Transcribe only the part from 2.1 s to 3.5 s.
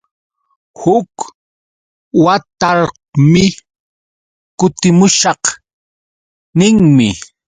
watarqmi